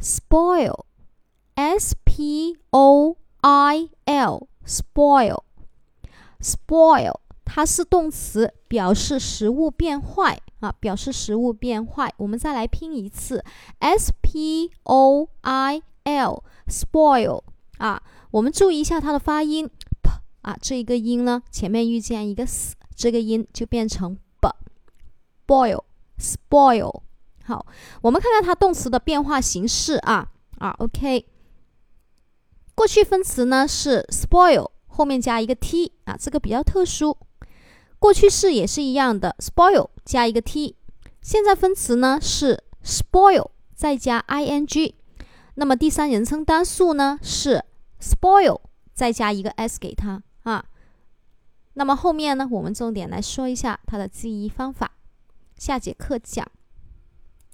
[0.00, 0.86] Spoil,
[1.56, 5.42] S P O I L, spoil,
[6.40, 12.14] spoil，它是动词，表示食物变坏啊，表示食物变坏。
[12.18, 13.44] 我们再来拼一次
[13.80, 17.42] ，S P O I L, spoil
[17.78, 19.66] 啊，我们注意一下它的发音
[20.02, 20.10] ，p
[20.42, 25.82] 啊，这一个音呢，前面遇见一个 s，这个音就变成 b，spoil,
[26.20, 27.00] spoil。
[27.48, 27.64] 好，
[28.02, 31.24] 我们看看它动词的变化形式啊啊，OK，
[32.74, 37.16] 过去分词呢是 spoil，后面加一个 t，啊，这个比较特殊。
[37.98, 40.76] 过去式也是一样的，spoil 加一个 t。
[41.22, 44.94] 现在分词呢是 spoil 再加 i n g。
[45.54, 47.64] 那么第三人称单数呢是
[47.98, 48.60] spoil
[48.92, 50.62] 再加一个 s 给它啊。
[51.72, 54.92] 那么后面呢，我们重点来说一下它的记忆方法，
[55.56, 56.46] 下节课讲。